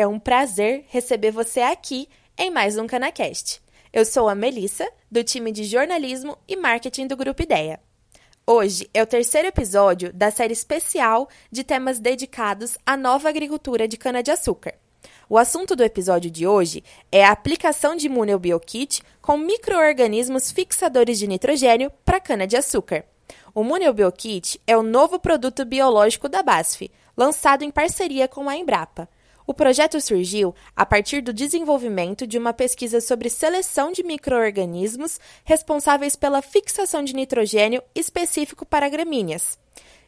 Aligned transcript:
É 0.00 0.06
um 0.06 0.18
prazer 0.18 0.86
receber 0.88 1.30
você 1.30 1.60
aqui 1.60 2.08
em 2.38 2.50
mais 2.50 2.78
um 2.78 2.86
Canacast. 2.86 3.60
Eu 3.92 4.06
sou 4.06 4.30
a 4.30 4.34
Melissa, 4.34 4.90
do 5.10 5.22
time 5.22 5.52
de 5.52 5.64
jornalismo 5.64 6.38
e 6.48 6.56
marketing 6.56 7.06
do 7.06 7.18
Grupo 7.18 7.42
Ideia. 7.42 7.78
Hoje 8.46 8.88
é 8.94 9.02
o 9.02 9.06
terceiro 9.06 9.48
episódio 9.48 10.10
da 10.10 10.30
série 10.30 10.54
especial 10.54 11.28
de 11.52 11.62
temas 11.62 11.98
dedicados 11.98 12.78
à 12.86 12.96
nova 12.96 13.28
agricultura 13.28 13.86
de 13.86 13.98
cana-de-açúcar. 13.98 14.72
O 15.28 15.36
assunto 15.36 15.76
do 15.76 15.84
episódio 15.84 16.30
de 16.30 16.46
hoje 16.46 16.82
é 17.12 17.22
a 17.22 17.32
aplicação 17.32 17.94
de 17.94 18.08
Bioquit 18.08 19.02
com 19.20 19.36
micro-organismos 19.36 20.50
fixadores 20.50 21.18
de 21.18 21.26
nitrogênio 21.26 21.92
para 22.06 22.18
cana-de-açúcar. 22.18 23.04
O 23.54 23.62
Bioquit 23.92 24.58
é 24.66 24.74
o 24.74 24.82
novo 24.82 25.18
produto 25.18 25.62
biológico 25.66 26.26
da 26.26 26.42
BASF, 26.42 26.90
lançado 27.14 27.64
em 27.64 27.70
parceria 27.70 28.26
com 28.26 28.48
a 28.48 28.56
Embrapa. 28.56 29.06
O 29.46 29.54
projeto 29.54 30.00
surgiu 30.00 30.54
a 30.76 30.86
partir 30.86 31.20
do 31.20 31.32
desenvolvimento 31.32 32.26
de 32.26 32.38
uma 32.38 32.52
pesquisa 32.52 33.00
sobre 33.00 33.28
seleção 33.28 33.92
de 33.92 34.02
microorganismos 34.02 35.18
responsáveis 35.44 36.14
pela 36.14 36.42
fixação 36.42 37.02
de 37.02 37.14
nitrogênio 37.14 37.82
específico 37.94 38.64
para 38.64 38.88
gramíneas. 38.88 39.58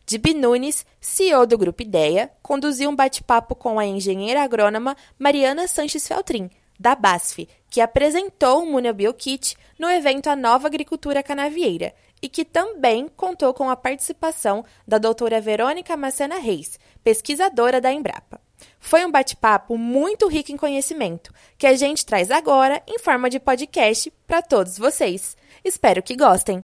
Dib 0.04 0.34
Nunes, 0.34 0.84
CEO 1.00 1.46
do 1.46 1.56
Grupo 1.56 1.82
Ideia, 1.82 2.30
conduziu 2.42 2.90
um 2.90 2.96
bate-papo 2.96 3.54
com 3.54 3.78
a 3.78 3.86
engenheira 3.86 4.42
agrônoma 4.42 4.96
Mariana 5.18 5.68
Sanches 5.68 6.06
Feltrin, 6.06 6.50
da 6.78 6.94
BASF, 6.94 7.48
que 7.70 7.80
apresentou 7.80 8.62
o 8.62 8.66
Munobio 8.66 9.14
Kit 9.14 9.56
no 9.78 9.88
evento 9.88 10.28
A 10.28 10.36
Nova 10.36 10.66
Agricultura 10.66 11.22
Canavieira 11.22 11.94
e 12.20 12.28
que 12.28 12.44
também 12.44 13.08
contou 13.16 13.54
com 13.54 13.70
a 13.70 13.76
participação 13.76 14.64
da 14.86 14.98
doutora 14.98 15.40
Verônica 15.40 15.96
Macena 15.96 16.38
Reis, 16.38 16.78
pesquisadora 17.02 17.80
da 17.80 17.92
Embrapa. 17.92 18.40
Foi 18.84 19.06
um 19.06 19.10
bate-papo 19.10 19.78
muito 19.78 20.26
rico 20.26 20.50
em 20.50 20.56
conhecimento, 20.56 21.32
que 21.56 21.68
a 21.68 21.74
gente 21.74 22.04
traz 22.04 22.32
agora 22.32 22.82
em 22.86 22.98
forma 22.98 23.30
de 23.30 23.38
podcast 23.38 24.12
para 24.26 24.42
todos 24.42 24.76
vocês. 24.76 25.36
Espero 25.64 26.02
que 26.02 26.16
gostem! 26.16 26.58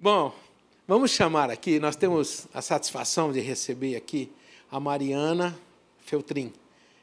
Bom, 0.00 0.32
vamos 0.88 1.10
chamar 1.10 1.50
aqui, 1.50 1.78
nós 1.78 1.94
temos 1.94 2.48
a 2.54 2.62
satisfação 2.62 3.30
de 3.30 3.40
receber 3.40 3.96
aqui 3.96 4.32
a 4.72 4.80
Mariana 4.80 5.56
Feltrin. 6.00 6.52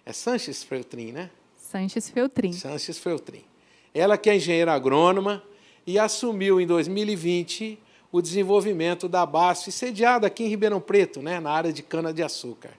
É 0.04 0.12
Sanches 0.12 0.64
Feltrin, 0.64 1.12
né? 1.12 1.30
Sanches 1.56 2.10
Feltrin. 2.10 2.52
Sanches 2.52 2.98
Feltrin. 2.98 3.46
Ela 3.94 4.18
que 4.18 4.32
é 4.32 4.36
engenheira 4.36 4.74
agrônoma 4.74 5.44
e 5.86 6.00
assumiu 6.00 6.60
em 6.60 6.66
2020 6.66 7.83
o 8.14 8.22
desenvolvimento 8.22 9.09
da 9.09 9.25
BASF, 9.25 9.72
sediada 9.72 10.28
aqui 10.28 10.44
em 10.44 10.47
Ribeirão 10.47 10.80
Preto, 10.80 11.19
né, 11.19 11.39
na 11.39 11.50
área 11.50 11.73
de 11.73 11.81
cana-de-açúcar. 11.81 12.70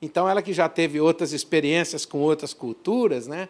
Então, 0.00 0.28
ela 0.28 0.40
que 0.40 0.52
já 0.52 0.68
teve 0.68 1.00
outras 1.00 1.32
experiências 1.32 2.06
com 2.06 2.18
outras 2.20 2.54
culturas, 2.54 3.26
né, 3.26 3.48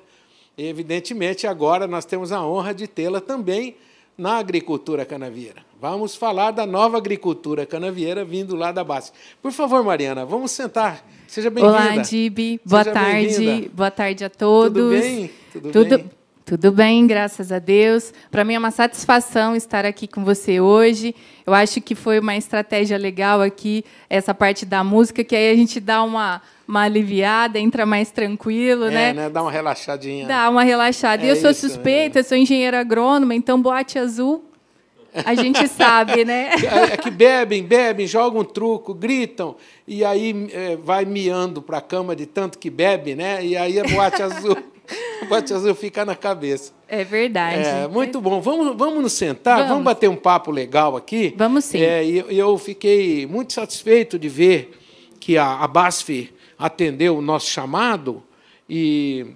e, 0.57 0.67
evidentemente, 0.67 1.47
agora 1.47 1.87
nós 1.87 2.07
temos 2.07 2.33
a 2.33 2.43
honra 2.43 2.73
de 2.73 2.89
tê-la 2.89 3.21
também 3.21 3.77
na 4.17 4.39
agricultura 4.39 5.05
canavieira. 5.05 5.63
Vamos 5.79 6.17
falar 6.17 6.51
da 6.51 6.65
nova 6.65 6.97
agricultura 6.97 7.67
canavieira 7.67 8.25
vindo 8.25 8.57
lá 8.57 8.73
da 8.73 8.83
base. 8.83 9.13
Por 9.43 9.53
favor, 9.53 9.85
Mariana, 9.85 10.25
vamos 10.25 10.51
sentar. 10.51 11.07
Seja 11.27 11.51
bem-vinda. 11.51 11.77
Olá, 11.77 11.97
Dib. 11.99 12.59
Boa 12.65 12.85
tarde. 12.87 13.71
Boa 13.75 13.91
tarde 13.91 14.25
a 14.25 14.31
todos. 14.31 14.73
Tudo 14.73 14.99
bem? 14.99 15.31
Tudo, 15.53 15.73
Tudo 15.73 15.99
bem? 15.99 16.18
Tudo 16.49 16.73
bem, 16.73 17.07
graças 17.07 17.53
a 17.53 17.59
Deus. 17.59 18.11
Para 18.31 18.43
mim 18.43 18.55
é 18.55 18.59
uma 18.59 18.71
satisfação 18.71 19.55
estar 19.55 19.85
aqui 19.85 20.09
com 20.09 20.25
você 20.25 20.59
hoje. 20.59 21.15
Eu 21.47 21.53
acho 21.53 21.79
que 21.79 21.95
foi 21.95 22.19
uma 22.19 22.35
estratégia 22.39 22.97
legal 22.97 23.43
aqui, 23.43 23.85
essa 24.09 24.33
parte 24.35 24.65
da 24.65 24.83
música, 24.83 25.23
que 25.23 25.37
aí 25.37 25.51
a 25.51 25.55
gente 25.55 25.79
dá 25.79 26.03
uma, 26.03 26.41
uma 26.67 26.85
aliviada, 26.85 27.59
entra 27.59 27.85
mais 27.85 28.11
tranquilo, 28.11 28.87
é, 28.87 28.91
né? 28.91 29.13
né? 29.13 29.29
Dá 29.29 29.43
uma 29.43 29.53
relaxadinha. 29.53 30.27
Dá 30.27 30.49
uma 30.49 30.63
relaxada. 30.63 31.23
É 31.23 31.31
eu 31.31 31.37
sou 31.37 31.51
isso, 31.51 31.69
suspeita, 31.69 32.21
é. 32.21 32.23
sou 32.23 32.39
engenheira 32.39 32.81
agrônoma, 32.81 33.35
então 33.35 33.61
boate 33.61 33.99
azul 33.99 34.43
a 35.13 35.35
gente 35.35 35.69
sabe, 35.69 36.25
né? 36.25 36.51
É, 36.65 36.95
é 36.95 36.97
que 36.97 37.11
bebem, 37.11 37.63
bebem, 37.63 38.07
jogam 38.07 38.43
truco, 38.43 38.95
gritam, 38.95 39.55
e 39.87 40.03
aí 40.03 40.49
é, 40.53 40.77
vai 40.77 41.05
miando 41.05 41.61
para 41.61 41.77
a 41.77 41.83
cama 41.83 42.17
de 42.17 42.25
tanto 42.25 42.59
que 42.59 42.71
bebe, 42.71 43.15
né? 43.15 43.45
E 43.45 43.55
aí 43.55 43.79
a 43.79 43.85
boate 43.85 44.23
azul, 44.23 44.57
a 45.23 45.25
boate 45.27 45.53
azul 45.53 45.75
fica 45.75 46.05
na 46.05 46.17
cabeça. 46.17 46.73
É 46.89 47.05
verdade. 47.05 47.67
É, 47.67 47.89
muito 47.89 48.21
bom. 48.21 48.41
Vamos, 48.41 48.77
vamos 48.77 49.03
nos 49.03 49.13
sentar, 49.13 49.57
vamos. 49.57 49.71
vamos 49.71 49.85
bater 49.85 50.09
um 50.09 50.17
papo 50.17 50.51
legal 50.51 50.97
aqui. 50.97 51.35
Vamos 51.37 51.65
sim. 51.65 51.81
É, 51.81 52.05
e 52.05 52.39
eu 52.39 52.57
fiquei 52.59 53.27
muito 53.27 53.53
satisfeito 53.53 54.19
de 54.19 54.29
ver 54.29 54.79
que 55.21 55.37
a, 55.37 55.59
a 55.59 55.69
BASF 55.69 56.33
atendeu 56.59 57.19
o 57.19 57.23
nosso 57.23 57.51
chamado 57.51 58.23
e, 58.69 59.27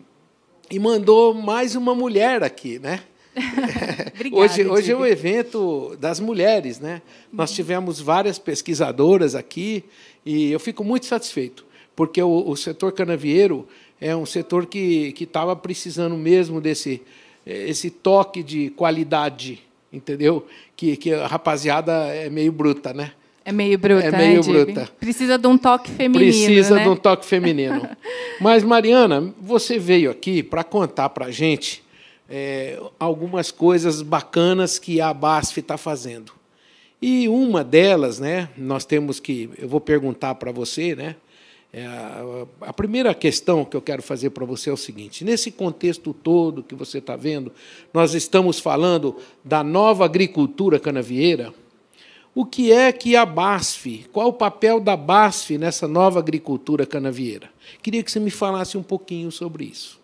e 0.71 0.79
mandou 0.79 1.35
mais 1.35 1.77
uma 1.77 1.95
mulher 1.95 2.43
aqui, 2.43 2.79
né? 2.79 3.01
Obrigada, 4.15 4.43
hoje, 4.43 4.67
hoje 4.67 4.93
é 4.93 4.97
o 4.97 5.07
evento 5.07 5.97
das 5.99 6.21
mulheres, 6.21 6.79
né? 6.81 7.03
Nós 7.33 7.51
uhum. 7.51 7.57
tivemos 7.57 8.01
várias 8.01 8.39
pesquisadoras 8.39 9.35
aqui 9.35 9.85
e 10.25 10.51
eu 10.51 10.61
fico 10.61 10.85
muito 10.85 11.07
satisfeito, 11.07 11.65
porque 11.95 12.23
o, 12.23 12.49
o 12.49 12.57
setor 12.57 12.93
canavieiro 12.93 13.67
é 14.03 14.17
um 14.17 14.27
setor 14.27 14.67
que 14.67 15.15
estava 15.19 15.55
precisando 15.55 16.17
mesmo 16.17 16.61
desse 16.61 17.01
esse 17.47 17.91
toque 17.91 18.43
de 18.43 18.71
qualidade, 18.71 19.63
entendeu? 19.93 20.47
Que, 20.77 20.97
que 20.97 21.13
a 21.13 21.27
rapaziada 21.27 21.93
é 22.09 22.31
meio 22.31 22.53
bruta, 22.53 22.93
né? 22.93 23.13
É 23.45 23.51
meio 23.51 23.77
bruta, 23.77 24.07
é 24.07 24.11
meio 24.13 24.47
né, 24.47 24.65
bruta. 24.65 24.89
Precisa 25.01 25.37
de 25.37 25.47
um 25.49 25.59
toque 25.59 25.91
feminino. 25.91 26.33
Precisa 26.33 26.77
né? 26.77 26.85
de 26.85 26.89
um 26.89 26.97
toque 26.97 27.27
feminino. 27.27 27.89
Mas, 28.41 28.63
Mariana, 28.63 29.35
você 29.41 29.79
veio 29.79 30.11
aqui 30.11 30.43
para 30.43 30.63
contar 30.63 31.09
para 31.09 31.27
a 31.27 31.31
gente 31.33 31.83
é, 32.31 32.81
algumas 33.01 33.51
coisas 33.51 34.01
bacanas 34.01 34.79
que 34.79 35.01
a 35.01 35.13
BASF 35.13 35.59
está 35.59 35.77
fazendo. 35.77 36.33
E 37.01 37.29
uma 37.29 37.65
delas, 37.65 38.21
né, 38.21 38.49
nós 38.57 38.85
temos 38.85 39.19
que, 39.19 39.51
eu 39.59 39.69
vou 39.69 39.81
perguntar 39.81 40.37
para 40.37 40.53
você, 40.53 40.95
né, 40.95 41.17
é 41.73 41.87
a, 42.61 42.73
primeira 42.75 43.15
questão 43.15 43.65
que 43.65 43.75
eu 43.75 43.81
quero 43.81 44.03
fazer 44.03 44.29
para 44.31 44.45
você 44.45 44.69
é 44.69 44.73
o 44.73 44.77
seguinte: 44.77 45.25
nesse 45.25 45.51
contexto 45.51 46.13
todo 46.13 46.63
que 46.63 46.75
você 46.75 46.99
está 46.99 47.17
vendo, 47.17 47.51
nós 47.95 48.13
estamos 48.13 48.61
falando 48.61 49.17
da 49.43 49.65
nova 49.65 50.05
agricultura 50.05 50.79
canavieira. 50.79 51.55
O 52.35 52.47
que 52.47 52.73
é 52.73 52.91
que 52.93 53.15
a 53.15 53.27
BASF, 53.27 54.07
qual 54.11 54.29
o 54.29 54.33
papel 54.33 54.81
da 54.81 54.97
BASF 54.97 55.59
nessa 55.59 55.87
nova 55.87 56.19
agricultura 56.19 56.87
canavieira? 56.87 57.51
Queria 57.83 58.03
que 58.03 58.11
você 58.11 58.21
me 58.21 58.31
falasse 58.31 58.77
um 58.77 58.83
pouquinho 58.83 59.31
sobre 59.31 59.65
isso. 59.65 60.01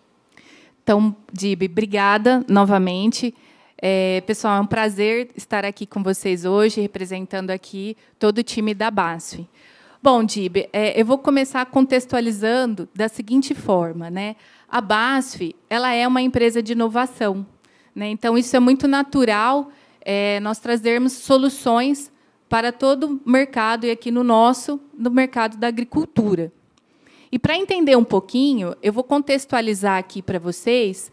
Então, 0.83 1.15
Dib, 1.31 1.63
obrigada 1.63 2.43
novamente. 2.47 3.33
É, 3.81 4.21
pessoal, 4.21 4.57
é 4.57 4.61
um 4.61 4.67
prazer 4.67 5.29
estar 5.35 5.65
aqui 5.65 5.85
com 5.85 6.03
vocês 6.03 6.45
hoje, 6.45 6.81
representando 6.81 7.51
aqui 7.51 7.95
todo 8.19 8.39
o 8.39 8.43
time 8.43 8.73
da 8.73 8.91
BASF. 8.91 9.47
Bom, 10.01 10.23
Dib, 10.23 10.69
é, 10.71 10.99
eu 10.99 11.05
vou 11.05 11.17
começar 11.17 11.65
contextualizando 11.65 12.87
da 12.95 13.09
seguinte 13.09 13.53
forma. 13.53 14.09
Né? 14.09 14.37
A 14.69 14.79
BASF 14.79 15.53
ela 15.69 15.91
é 15.91 16.07
uma 16.07 16.21
empresa 16.21 16.63
de 16.63 16.71
inovação. 16.71 17.45
Né? 17.93 18.07
Então, 18.07 18.37
isso 18.37 18.55
é 18.55 18.61
muito 18.61 18.87
natural 18.87 19.69
é, 19.99 20.39
nós 20.39 20.57
trazermos 20.57 21.11
soluções 21.11 22.09
para 22.47 22.71
todo 22.71 23.21
o 23.25 23.29
mercado, 23.29 23.85
e 23.85 23.91
aqui 23.91 24.09
no 24.09 24.23
nosso, 24.23 24.79
no 24.97 25.11
mercado 25.11 25.57
da 25.57 25.67
agricultura. 25.67 26.51
E 27.29 27.37
para 27.37 27.57
entender 27.57 27.97
um 27.97 28.03
pouquinho, 28.03 28.73
eu 28.81 28.93
vou 28.93 29.03
contextualizar 29.03 29.97
aqui 29.97 30.21
para 30.21 30.39
vocês 30.39 31.11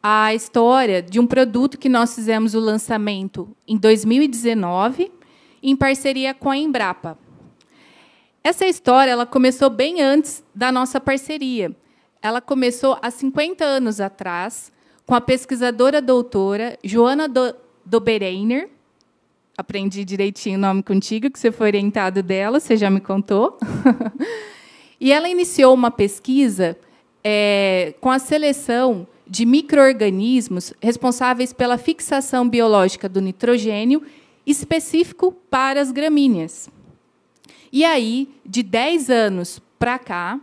a 0.00 0.32
história 0.32 1.02
de 1.02 1.18
um 1.18 1.26
produto 1.26 1.76
que 1.76 1.88
nós 1.88 2.14
fizemos 2.14 2.54
o 2.54 2.60
lançamento 2.60 3.48
em 3.66 3.76
2019, 3.76 5.10
em 5.60 5.74
parceria 5.74 6.32
com 6.32 6.48
a 6.48 6.56
Embrapa. 6.56 7.18
Essa 8.48 8.64
história 8.64 9.10
ela 9.10 9.26
começou 9.26 9.68
bem 9.68 10.00
antes 10.00 10.42
da 10.54 10.72
nossa 10.72 10.98
parceria. 10.98 11.70
Ela 12.22 12.40
começou 12.40 12.96
há 13.02 13.10
50 13.10 13.62
anos 13.62 14.00
atrás, 14.00 14.72
com 15.04 15.14
a 15.14 15.20
pesquisadora 15.20 16.00
doutora 16.00 16.78
Joana 16.82 17.30
Dobereiner. 17.84 18.70
Aprendi 19.54 20.02
direitinho 20.02 20.56
o 20.56 20.60
nome 20.62 20.82
contigo, 20.82 21.30
que 21.30 21.38
você 21.38 21.52
foi 21.52 21.66
orientado 21.66 22.22
dela, 22.22 22.58
você 22.58 22.74
já 22.74 22.88
me 22.88 23.02
contou. 23.02 23.58
E 25.00 25.12
ela 25.12 25.28
iniciou 25.28 25.74
uma 25.74 25.92
pesquisa 25.92 26.76
é, 27.22 27.94
com 28.00 28.10
a 28.10 28.18
seleção 28.18 29.06
de 29.26 29.46
microorganismos 29.46 30.72
responsáveis 30.82 31.52
pela 31.52 31.78
fixação 31.78 32.48
biológica 32.48 33.08
do 33.08 33.20
nitrogênio 33.20 34.02
específico 34.44 35.30
para 35.48 35.80
as 35.80 35.92
gramíneas. 35.92 36.68
E 37.72 37.84
aí, 37.84 38.28
de 38.44 38.62
10 38.62 39.10
anos 39.10 39.60
para 39.78 39.98
cá, 39.98 40.40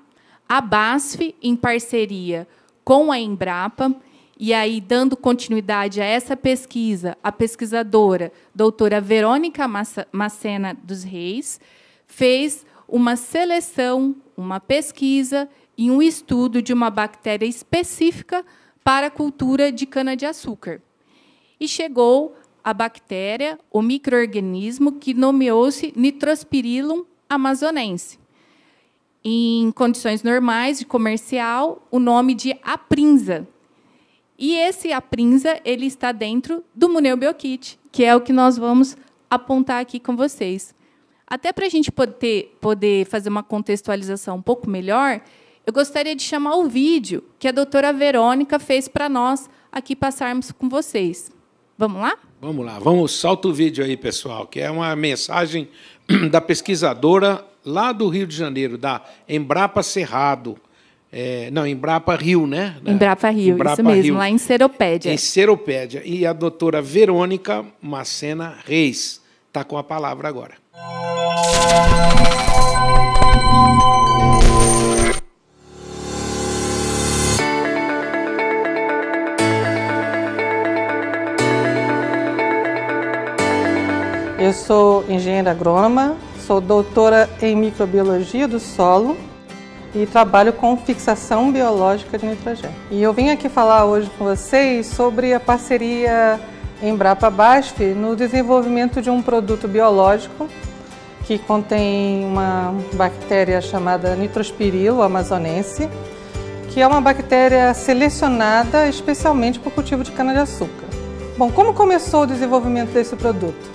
a 0.48 0.62
BASF, 0.62 1.36
em 1.42 1.56
parceria 1.56 2.48
com 2.84 3.12
a 3.12 3.20
Embrapa, 3.20 3.96
E 4.38 4.54
aí, 4.54 4.82
dando 4.82 5.16
continuidade 5.16 6.02
a 6.02 6.04
essa 6.04 6.36
pesquisa, 6.36 7.18
a 7.24 7.32
pesquisadora 7.32 8.34
doutora 8.54 9.00
Verônica 9.00 9.66
Macena 10.12 10.78
dos 10.84 11.06
Reis 11.06 11.58
fez 12.06 12.66
uma 12.86 13.16
seleção, 13.16 14.14
uma 14.36 14.60
pesquisa 14.60 15.48
e 15.78 15.90
um 15.90 16.02
estudo 16.02 16.62
de 16.62 16.74
uma 16.74 16.90
bactéria 16.90 17.46
específica 17.46 18.46
para 18.84 19.08
a 19.08 19.10
cultura 19.10 19.72
de 19.72 19.86
cana-de-açúcar. 19.86 20.82
E 21.58 21.66
chegou 21.66 22.36
a 22.62 22.74
bactéria, 22.74 23.58
o 23.72 23.82
microorganismo 23.82 24.92
que 25.00 25.14
nomeou-se 25.14 25.94
Nitrospirillum 25.96 27.06
amazonense. 27.30 28.20
Em 29.24 29.72
condições 29.72 30.22
normais 30.22 30.80
de 30.80 30.86
comercial, 30.86 31.86
o 31.90 32.00
nome 32.00 32.36
de 32.36 32.58
aprinza. 32.62 33.48
E 34.38 34.54
esse 34.56 34.92
aprinza 34.92 35.60
ele 35.64 35.86
está 35.86 36.12
dentro 36.12 36.64
do 36.74 36.90
Muneu 36.90 37.18
Biokit, 37.18 37.80
que 37.92 38.04
é 38.04 38.16
o 38.16 38.22
que 38.22 38.34
nós 38.34 38.58
vamos 38.58 38.98
apontar 39.30 39.82
aqui 39.82 40.00
com 40.00 40.16
vocês. 40.16 40.76
Até 41.26 41.52
para 41.52 41.66
a 41.66 41.70
gente 41.70 41.92
poder, 41.92 42.56
poder 42.62 43.06
fazer 43.06 43.30
uma 43.30 43.42
contextualização 43.42 44.38
um 44.38 44.42
pouco 44.42 44.70
melhor, 44.70 45.22
eu 45.66 45.74
gostaria 45.74 46.16
de 46.16 46.22
chamar 46.22 46.56
o 46.58 46.68
vídeo 46.68 47.24
que 47.40 47.48
a 47.48 47.52
doutora 47.52 47.92
Verônica 47.92 48.60
fez 48.60 48.88
para 48.88 49.10
nós 49.10 49.50
aqui 49.72 49.96
passarmos 49.96 50.52
com 50.52 50.70
vocês. 50.70 51.32
Vamos 51.78 52.02
lá? 52.02 52.18
Vamos 52.40 52.66
lá, 52.66 52.78
vamos, 52.78 53.12
solta 53.14 53.48
o 53.48 53.54
vídeo 53.54 53.84
aí, 53.84 53.98
pessoal, 53.98 54.46
que 54.46 54.60
é 54.60 54.70
uma 54.70 54.96
mensagem 54.96 55.68
da 56.32 56.42
pesquisadora 56.42 57.44
lá 57.66 57.92
do 57.92 58.08
Rio 58.08 58.28
de 58.28 58.36
Janeiro, 58.36 58.78
da 58.78 59.02
Embrapa 59.28 59.82
Cerrado. 59.82 60.58
É, 61.12 61.50
não, 61.52 61.66
Embrapa 61.66 62.16
Rio, 62.16 62.46
né? 62.46 62.76
Embrapa 62.86 63.30
Rio, 63.30 63.56
Embrapa 63.56 63.74
isso 63.74 63.84
mesmo, 63.84 64.04
Rio. 64.04 64.18
lá 64.18 64.30
em 64.30 64.38
Seropédia. 64.38 65.14
Em 65.14 65.18
Seropédia. 65.18 66.02
E 66.04 66.26
a 66.26 66.34
doutora 66.34 66.82
Verônica 66.82 67.66
Macena 67.82 68.58
Reis 68.66 69.22
está 69.48 69.64
com 69.64 69.78
a 69.78 69.84
palavra 69.84 70.28
agora. 70.28 70.56
Eu 84.46 84.54
sou 84.54 85.04
engenheira 85.10 85.50
agrônoma, 85.50 86.16
sou 86.46 86.62
doutora 86.62 87.28
em 87.42 87.56
microbiologia 87.56 88.48
do 88.48 88.60
solo 88.60 89.18
e 89.96 90.06
trabalho 90.06 90.54
com 90.54 90.78
fixação 90.78 91.52
biológica 91.52 92.16
de 92.16 92.28
nitrogênio. 92.28 92.76
E 92.92 93.02
eu 93.02 93.12
vim 93.12 93.32
aqui 93.32 93.50
falar 93.50 93.86
hoje 93.86 94.08
com 94.16 94.26
vocês 94.26 94.86
sobre 94.86 95.34
a 95.34 95.40
parceria 95.40 96.40
Embrapa-BASF 96.80 97.96
no 97.96 98.16
desenvolvimento 98.16 99.02
de 99.02 99.10
um 99.10 99.20
produto 99.20 99.68
biológico 99.68 100.48
que 101.24 101.40
contém 101.40 102.24
uma 102.24 102.72
bactéria 102.94 103.60
chamada 103.62 104.16
Nitrospirilo 104.16 105.02
amazonense, 105.02 105.90
que 106.70 106.80
é 106.80 106.86
uma 106.86 107.02
bactéria 107.02 107.74
selecionada 107.74 108.88
especialmente 108.88 109.58
para 109.58 109.70
o 109.70 109.72
cultivo 109.72 110.04
de 110.04 110.12
cana-de-açúcar. 110.12 110.86
Bom, 111.36 111.52
como 111.52 111.74
começou 111.74 112.22
o 112.22 112.28
desenvolvimento 112.28 112.92
desse 112.92 113.16
produto? 113.16 113.75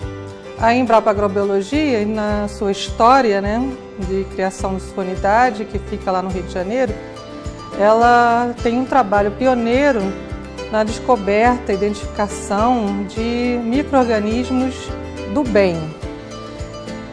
A 0.61 0.75
Embrapa 0.75 1.09
Agrobiologia, 1.09 2.05
na 2.05 2.47
sua 2.47 2.71
história 2.71 3.41
né, 3.41 3.67
de 4.07 4.25
criação 4.25 4.77
de 4.77 4.83
sua 4.83 5.05
unidade, 5.05 5.65
que 5.65 5.79
fica 5.79 6.11
lá 6.11 6.21
no 6.21 6.29
Rio 6.29 6.43
de 6.43 6.53
Janeiro, 6.53 6.93
ela 7.79 8.55
tem 8.63 8.79
um 8.79 8.85
trabalho 8.85 9.31
pioneiro 9.31 10.01
na 10.71 10.85
descoberta 10.85 11.73
e 11.73 11.77
identificação 11.77 13.07
de 13.09 13.59
micro-organismos 13.65 14.75
do 15.33 15.43
bem. 15.45 15.79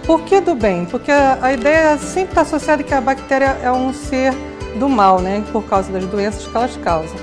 Por 0.06 0.24
que 0.24 0.42
do 0.42 0.54
bem? 0.54 0.84
Porque 0.84 1.12
a, 1.12 1.54
ideia 1.54 1.98
sempre 1.98 2.32
está 2.32 2.42
associada 2.42 2.84
que 2.84 2.94
a 2.94 3.00
bactéria 3.00 3.58
é 3.64 3.72
um 3.72 3.94
ser 3.94 4.34
do 4.78 4.90
mal, 4.90 5.22
né, 5.22 5.42
por 5.54 5.64
causa 5.64 5.90
das 5.90 6.06
doenças 6.06 6.46
que 6.46 6.58
elas 6.58 6.76
causam. 6.76 7.16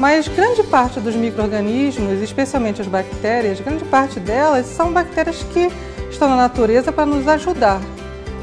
Mas 0.00 0.26
grande 0.28 0.62
parte 0.62 0.98
dos 0.98 1.14
micro-organismos, 1.14 2.22
especialmente 2.22 2.80
as 2.80 2.86
bactérias, 2.86 3.60
grande 3.60 3.84
parte 3.84 4.18
delas 4.18 4.64
são 4.64 4.90
bactérias 4.90 5.42
que 5.52 5.70
estão 6.10 6.26
na 6.26 6.36
natureza 6.36 6.90
para 6.90 7.04
nos 7.04 7.28
ajudar. 7.28 7.82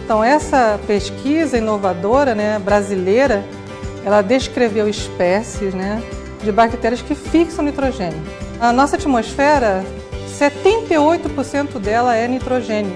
Então 0.06 0.24
essa 0.24 0.80
pesquisa 0.86 1.58
inovadora 1.58 2.36
né, 2.36 2.60
brasileira, 2.60 3.44
ela 4.06 4.22
descreveu 4.22 4.88
espécies 4.88 5.74
né, 5.74 6.00
de 6.44 6.52
bactérias 6.52 7.02
que 7.02 7.16
fixam 7.16 7.66
nitrogênio. 7.66 8.22
A 8.60 8.72
nossa 8.72 8.96
atmosfera, 8.96 9.84
78% 10.40 11.80
dela 11.80 12.16
é 12.16 12.28
nitrogênio. 12.28 12.94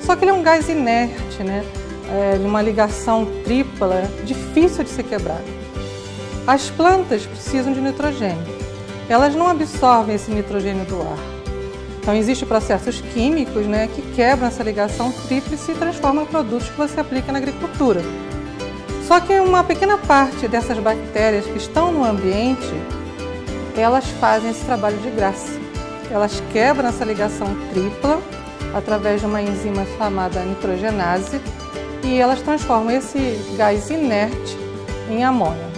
Só 0.00 0.14
que 0.14 0.22
ele 0.22 0.30
é 0.30 0.34
um 0.34 0.44
gás 0.44 0.68
inerte, 0.68 1.42
né? 1.42 1.64
É, 2.08 2.38
uma 2.38 2.62
ligação 2.62 3.26
tripla, 3.42 4.04
difícil 4.24 4.84
de 4.84 4.90
ser 4.90 5.02
quebrado. 5.02 5.65
As 6.46 6.70
plantas 6.70 7.26
precisam 7.26 7.72
de 7.72 7.80
nitrogênio. 7.80 8.46
Elas 9.08 9.34
não 9.34 9.48
absorvem 9.48 10.14
esse 10.14 10.30
nitrogênio 10.30 10.84
do 10.84 11.02
ar. 11.02 11.18
Então, 11.98 12.14
existem 12.14 12.46
processos 12.46 13.00
químicos 13.12 13.66
né, 13.66 13.88
que 13.88 14.00
quebram 14.14 14.46
essa 14.46 14.62
ligação 14.62 15.10
tríplice 15.26 15.72
e 15.72 15.74
transformam 15.74 16.22
em 16.22 16.26
produtos 16.28 16.68
que 16.68 16.76
você 16.76 17.00
aplica 17.00 17.32
na 17.32 17.38
agricultura. 17.38 18.00
Só 19.08 19.18
que 19.18 19.40
uma 19.40 19.64
pequena 19.64 19.98
parte 19.98 20.46
dessas 20.46 20.78
bactérias 20.78 21.44
que 21.46 21.58
estão 21.58 21.90
no 21.90 22.04
ambiente, 22.04 22.72
elas 23.76 24.06
fazem 24.20 24.50
esse 24.50 24.64
trabalho 24.64 24.98
de 24.98 25.10
graça. 25.10 25.58
Elas 26.12 26.40
quebram 26.52 26.90
essa 26.90 27.04
ligação 27.04 27.56
tripla 27.72 28.22
através 28.72 29.20
de 29.20 29.26
uma 29.26 29.42
enzima 29.42 29.84
chamada 29.98 30.42
nitrogenase 30.42 31.40
e 32.04 32.20
elas 32.20 32.40
transformam 32.40 32.92
esse 32.92 33.36
gás 33.56 33.90
inerte 33.90 34.56
em 35.10 35.24
amônio 35.24 35.75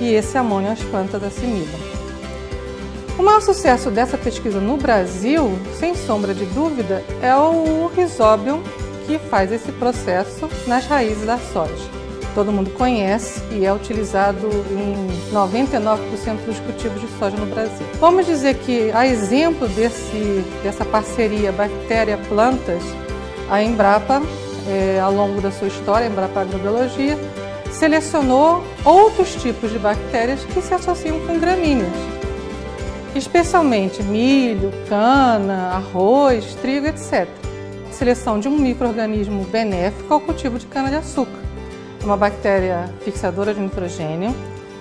e 0.00 0.14
esse 0.14 0.36
amônio 0.36 0.70
as 0.70 0.82
plantas 0.82 1.22
assimilam. 1.22 1.98
O 3.18 3.22
maior 3.22 3.42
sucesso 3.42 3.90
dessa 3.90 4.16
pesquisa 4.16 4.60
no 4.60 4.76
Brasil, 4.76 5.58
sem 5.78 5.94
sombra 5.96 6.32
de 6.32 6.44
dúvida, 6.46 7.02
é 7.20 7.34
o 7.34 7.88
Rhizobium, 7.88 8.62
que 9.06 9.18
faz 9.18 9.50
esse 9.50 9.72
processo 9.72 10.48
nas 10.68 10.86
raízes 10.86 11.26
da 11.26 11.36
soja. 11.36 11.98
Todo 12.34 12.52
mundo 12.52 12.70
conhece 12.70 13.42
e 13.50 13.64
é 13.66 13.72
utilizado 13.72 14.48
em 14.70 15.34
99% 15.34 16.44
dos 16.46 16.60
cultivos 16.60 17.00
de 17.00 17.08
soja 17.18 17.36
no 17.36 17.46
Brasil. 17.46 17.84
Vamos 17.98 18.26
dizer 18.26 18.54
que, 18.58 18.92
a 18.92 19.04
exemplo 19.04 19.66
desse, 19.66 20.44
dessa 20.62 20.84
parceria 20.84 21.50
bactéria-plantas, 21.50 22.82
a 23.50 23.60
Embrapa, 23.60 24.22
é, 24.68 25.00
ao 25.00 25.12
longo 25.12 25.40
da 25.40 25.50
sua 25.50 25.66
história, 25.66 26.06
a 26.06 26.10
Embrapa 26.10 26.42
Agrobiologia, 26.42 27.18
selecionou 27.72 28.64
outros 28.84 29.34
tipos 29.34 29.70
de 29.70 29.78
bactérias 29.78 30.44
que 30.44 30.60
se 30.60 30.74
associam 30.74 31.20
com 31.26 31.38
gramíneas, 31.38 31.92
especialmente 33.14 34.02
milho, 34.02 34.72
cana, 34.88 35.72
arroz, 35.74 36.54
trigo, 36.56 36.86
etc. 36.86 37.28
Seleção 37.90 38.38
de 38.38 38.48
um 38.48 38.56
microorganismo 38.58 39.44
benéfico 39.44 40.14
ao 40.14 40.20
cultivo 40.20 40.58
de 40.58 40.66
cana-de-açúcar, 40.66 41.40
uma 42.02 42.16
bactéria 42.16 42.88
fixadora 43.04 43.52
de 43.52 43.60
nitrogênio, 43.60 44.34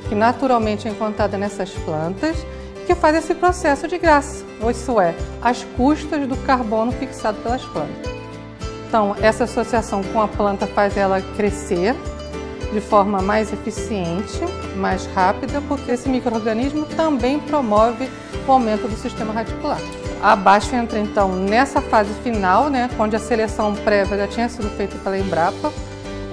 que 0.07 0.15
naturalmente 0.15 0.87
é 0.87 0.91
encontrada 0.91 1.37
nessas 1.37 1.71
plantas, 1.71 2.37
que 2.85 2.95
faz 2.95 3.17
esse 3.17 3.35
processo 3.35 3.87
de 3.87 3.97
graça, 3.97 4.45
ou 4.61 4.71
isso 4.71 4.99
é, 4.99 5.13
as 5.41 5.63
custas 5.75 6.25
do 6.25 6.37
carbono 6.37 6.91
fixado 6.93 7.37
pelas 7.41 7.61
plantas. 7.65 8.17
Então, 8.87 9.13
essa 9.21 9.43
associação 9.43 10.01
com 10.01 10.21
a 10.21 10.27
planta 10.27 10.65
faz 10.65 10.95
ela 10.95 11.21
crescer, 11.35 11.93
de 12.77 12.81
forma 12.81 13.23
mais 13.23 13.51
eficiente, 13.51 14.39
mais 14.75 15.07
rápida, 15.07 15.59
porque 15.67 15.91
esse 15.91 16.07
microorganismo 16.07 16.85
também 16.85 17.39
promove 17.39 18.07
o 18.47 18.51
aumento 18.51 18.87
do 18.87 18.95
sistema 18.95 19.33
radicular. 19.33 19.79
A 20.21 20.37
entra 20.75 20.99
então 20.99 21.35
nessa 21.35 21.81
fase 21.81 22.13
final, 22.21 22.69
né, 22.69 22.87
onde 22.99 23.15
a 23.15 23.19
seleção 23.19 23.73
prévia 23.73 24.17
já 24.19 24.27
tinha 24.27 24.47
sido 24.47 24.69
feita 24.77 24.95
pela 24.99 25.17
Embrapa. 25.17 25.73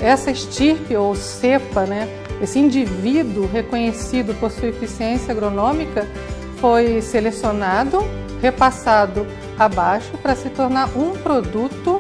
Essa 0.02 0.30
estirpe 0.30 0.94
ou 0.94 1.14
cepa, 1.14 1.86
né, 1.86 2.06
esse 2.42 2.58
indivíduo 2.58 3.48
reconhecido 3.50 4.38
por 4.38 4.50
sua 4.50 4.68
eficiência 4.68 5.32
agronômica, 5.32 6.06
foi 6.60 7.00
selecionado, 7.00 8.04
repassado 8.42 9.26
abaixo 9.58 10.12
para 10.18 10.36
se 10.36 10.50
tornar 10.50 10.90
um 10.94 11.12
produto 11.12 11.98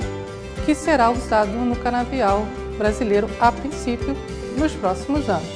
que 0.66 0.74
será 0.74 1.10
usado 1.10 1.52
no 1.52 1.76
canavial 1.76 2.46
brasileiro 2.76 3.28
a 3.40 3.50
princípio 3.50 4.14
nos 4.56 4.72
próximos 4.72 5.28
anos. 5.28 5.48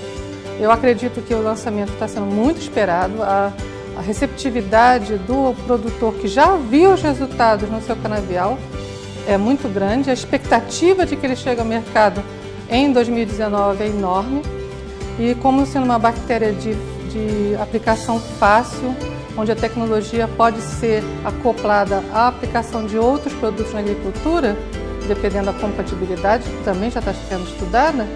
Eu 0.61 0.71
acredito 0.71 1.23
que 1.23 1.35
o 1.35 1.43
lançamento 1.43 1.93
está 1.93 2.09
sendo 2.09 2.26
muito 2.26 2.61
esperado, 2.61 3.23
a, 3.23 3.52
a 3.97 4.00
receptividade 4.00 5.17
do 5.19 5.55
produtor 5.67 6.14
que 6.14 6.28
já 6.28 6.57
viu 6.57 6.93
os 6.93 7.02
resultados 7.02 7.71
no 7.71 7.81
seu 7.83 7.97
canavial 7.97 8.59
é 9.26 9.37
muito 9.37 9.69
grande, 9.69 10.11
a 10.11 10.12
expectativa 10.12 11.05
de 11.05 11.17
que 11.17 11.26
ele 11.26 11.37
chegue 11.37 11.61
ao 11.61 11.67
mercado 11.67 12.23
em 12.69 12.93
2019 12.93 13.85
é 13.85 13.87
enorme. 13.87 14.43
E 15.19 15.35
como 15.37 15.67
sendo 15.67 15.85
uma 15.85 15.99
bactéria 15.99 16.52
de 16.52 16.76
de 17.09 17.57
aplicação 17.57 18.21
fácil, 18.21 18.95
onde 19.37 19.50
a 19.50 19.57
tecnologia 19.57 20.28
pode 20.28 20.61
ser 20.61 21.02
acoplada 21.25 22.02
à 22.12 22.28
aplicação 22.28 22.87
de 22.87 22.99
outros 22.99 23.33
produtos 23.35 23.73
na 23.73 23.81
agricultura, 23.81 24.57
dependendo 25.07 25.47
da 25.47 25.52
compatibilidade, 25.52 26.45
que 26.49 26.64
também 26.64 26.90
já 26.90 27.00
está 27.00 27.14
sendo 27.14 27.45
estudada, 27.49 28.07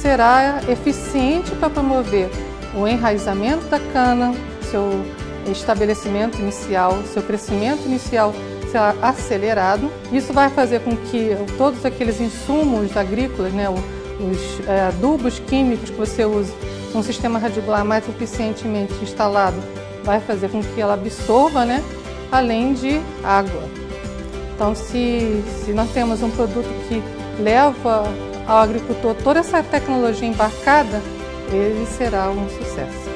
será 0.00 0.60
eficiente 0.68 1.50
para 1.52 1.68
promover 1.68 2.30
o 2.74 2.86
enraizamento 2.86 3.66
da 3.66 3.78
cana, 3.92 4.34
seu 4.70 5.04
estabelecimento 5.50 6.38
inicial, 6.38 6.98
seu 7.12 7.22
crescimento 7.22 7.84
inicial 7.84 8.34
será 8.70 8.94
acelerado. 9.02 9.90
Isso 10.12 10.32
vai 10.32 10.48
fazer 10.48 10.80
com 10.80 10.96
que 10.96 11.36
todos 11.58 11.84
aqueles 11.84 12.20
insumos 12.20 12.96
agrícolas, 12.96 13.52
né, 13.52 13.68
os 13.68 14.68
é, 14.68 14.82
adubos 14.82 15.38
químicos 15.40 15.90
que 15.90 15.96
você 15.96 16.24
usa, 16.24 16.52
um 16.94 17.02
sistema 17.02 17.38
radicular 17.38 17.84
mais 17.84 18.08
eficientemente 18.08 18.94
instalado, 19.02 19.56
vai 20.02 20.20
fazer 20.20 20.48
com 20.50 20.62
que 20.62 20.80
ela 20.80 20.94
absorva, 20.94 21.64
né, 21.64 21.82
além 22.32 22.72
de 22.72 23.00
água. 23.22 23.62
Então, 24.54 24.74
se, 24.74 25.42
se 25.64 25.72
nós 25.72 25.90
temos 25.90 26.22
um 26.22 26.30
produto 26.30 26.68
que 26.88 27.02
leva 27.42 28.04
ao 28.50 28.58
agricultor 28.58 29.14
toda 29.14 29.38
essa 29.38 29.62
tecnologia 29.62 30.26
embarcada, 30.26 31.00
ele 31.52 31.86
será 31.86 32.30
um 32.30 32.48
sucesso. 32.48 33.08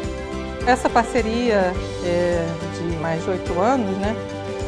Essa 0.65 0.89
parceria 0.89 1.75
é, 2.05 2.47
de 2.79 2.97
mais 2.99 3.25
de 3.25 3.31
oito 3.31 3.61
anos, 3.61 3.97
né, 3.99 4.15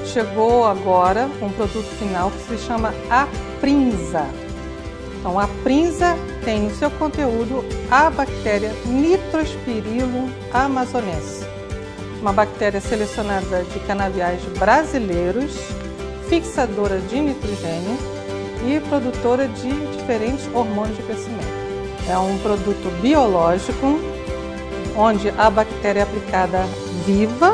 chegou 0.04 0.66
agora 0.66 1.30
com 1.38 1.46
um 1.46 1.52
produto 1.52 1.86
final 2.00 2.32
que 2.32 2.56
se 2.56 2.66
chama 2.66 2.92
Aprinza. 3.08 4.26
Então, 5.20 5.38
a 5.38 5.46
Prinza 5.62 6.16
tem 6.44 6.62
no 6.62 6.74
seu 6.74 6.90
conteúdo 6.90 7.64
a 7.88 8.10
bactéria 8.10 8.72
Nitrospirillum 8.86 10.28
amazonense, 10.52 11.46
uma 12.20 12.32
bactéria 12.32 12.80
selecionada 12.80 13.62
de 13.72 13.78
canaviais 13.86 14.42
brasileiros, 14.58 15.56
fixadora 16.28 16.98
de 16.98 17.20
nitrogênio 17.20 17.98
e 18.66 18.80
produtora 18.88 19.46
de 19.46 19.95
diferentes 20.06 20.48
hormônios 20.54 20.96
de 20.96 21.02
crescimento. 21.02 21.66
É 22.08 22.16
um 22.16 22.38
produto 22.38 22.88
biológico 23.02 23.98
onde 24.96 25.28
a 25.30 25.50
bactéria 25.50 26.00
é 26.00 26.02
aplicada 26.04 26.64
viva, 27.04 27.52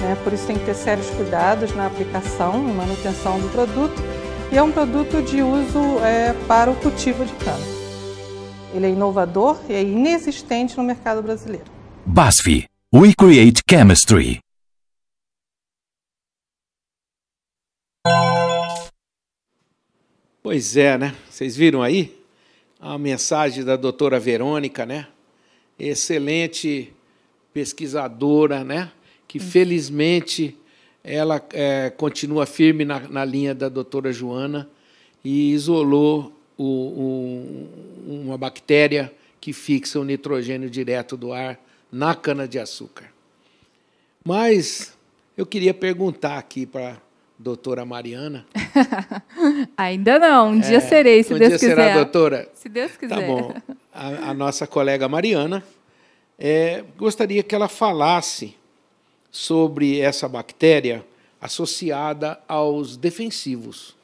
né? 0.00 0.16
por 0.24 0.32
isso 0.32 0.46
tem 0.46 0.56
que 0.56 0.64
ter 0.64 0.74
sérios 0.74 1.08
cuidados 1.10 1.74
na 1.76 1.86
aplicação 1.86 2.66
e 2.68 2.72
manutenção 2.72 3.38
do 3.38 3.48
produto, 3.52 3.94
e 4.50 4.56
é 4.56 4.62
um 4.62 4.72
produto 4.72 5.22
de 5.22 5.42
uso 5.42 5.98
é, 6.02 6.34
para 6.48 6.70
o 6.70 6.74
cultivo 6.76 7.24
de 7.24 7.32
cana. 7.34 7.76
Ele 8.74 8.86
é 8.86 8.90
inovador 8.90 9.58
e 9.68 9.74
é 9.74 9.82
inexistente 9.82 10.76
no 10.76 10.82
mercado 10.82 11.22
brasileiro. 11.22 11.66
BASF. 12.06 12.66
We 12.92 13.12
create 13.14 13.62
chemistry. 13.68 14.40
Pois 20.48 20.76
é, 20.76 20.96
né? 20.96 21.12
Vocês 21.28 21.56
viram 21.56 21.82
aí 21.82 22.16
a 22.78 22.96
mensagem 22.96 23.64
da 23.64 23.74
doutora 23.74 24.20
Verônica, 24.20 24.86
né? 24.86 25.08
Excelente 25.76 26.92
pesquisadora, 27.52 28.62
né? 28.62 28.92
Que 29.26 29.40
felizmente 29.40 30.56
ela 31.02 31.44
é, 31.52 31.90
continua 31.90 32.46
firme 32.46 32.84
na, 32.84 33.00
na, 33.00 33.24
linha 33.24 33.56
da 33.56 33.68
doutora 33.68 34.12
Joana 34.12 34.70
e 35.24 35.52
isolou 35.52 36.32
o, 36.56 36.64
o, 36.64 38.22
uma 38.22 38.38
bactéria 38.38 39.12
que 39.40 39.52
fixa 39.52 39.98
o 39.98 40.04
nitrogênio 40.04 40.70
direto 40.70 41.16
do 41.16 41.32
ar 41.32 41.58
na 41.90 42.14
cana-de-açúcar. 42.14 43.06
Mas 44.24 44.96
eu 45.36 45.44
queria 45.44 45.74
perguntar 45.74 46.38
aqui 46.38 46.64
para 46.64 46.98
doutora 47.38 47.84
Mariana. 47.84 48.46
Ainda 49.76 50.18
não, 50.18 50.50
um 50.50 50.60
dia 50.60 50.78
é, 50.78 50.80
serei, 50.80 51.22
se 51.22 51.34
um 51.34 51.38
Deus 51.38 51.50
dia 51.50 51.58
quiser. 51.58 51.76
será, 51.76 51.94
doutora? 51.94 52.48
Se 52.54 52.68
Deus 52.68 52.92
Tá 52.92 52.98
quiser. 52.98 53.26
bom. 53.26 53.54
A, 53.92 54.30
a 54.30 54.34
nossa 54.34 54.66
colega 54.66 55.08
Mariana 55.08 55.62
é, 56.38 56.84
gostaria 56.96 57.42
que 57.42 57.54
ela 57.54 57.68
falasse 57.68 58.54
sobre 59.30 60.00
essa 60.00 60.28
bactéria 60.28 61.04
associada 61.40 62.40
aos 62.48 62.96
defensivos. 62.96 63.94